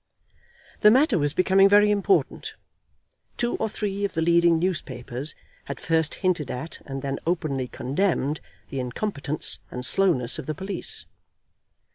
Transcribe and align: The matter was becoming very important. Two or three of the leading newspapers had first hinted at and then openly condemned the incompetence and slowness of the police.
The 0.79 0.89
matter 0.89 1.19
was 1.19 1.35
becoming 1.35 1.69
very 1.69 1.91
important. 1.91 2.55
Two 3.37 3.55
or 3.57 3.69
three 3.69 4.03
of 4.03 4.13
the 4.15 4.21
leading 4.23 4.57
newspapers 4.57 5.35
had 5.65 5.79
first 5.79 6.15
hinted 6.25 6.49
at 6.49 6.81
and 6.87 7.03
then 7.03 7.19
openly 7.27 7.67
condemned 7.67 8.41
the 8.71 8.79
incompetence 8.79 9.59
and 9.69 9.85
slowness 9.85 10.39
of 10.39 10.47
the 10.47 10.55
police. 10.55 11.05